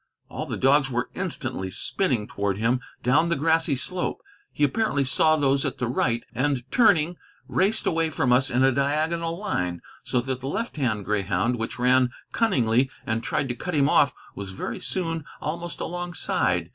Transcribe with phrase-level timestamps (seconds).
[0.29, 4.23] All the dogs were instantly spinning toward him down the grassy slope.
[4.51, 8.71] He apparently saw those at the right, and, turning, raced away from us in a
[8.71, 13.75] diagonal line, so that the left hand greyhound, which ran cunningly and tried to cut
[13.75, 16.69] him off, was very soon almost alongside.